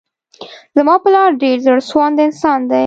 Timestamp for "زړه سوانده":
1.65-2.21